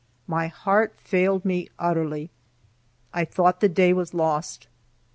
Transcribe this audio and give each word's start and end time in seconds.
My 0.25 0.47
heart 0.47 0.95
failed 0.97 1.45
me 1.45 1.69
utterly. 1.77 2.31
I 3.13 3.23
thought 3.23 3.59
the 3.59 3.69
day 3.69 3.93
was 3.93 4.15
lost. 4.15 4.67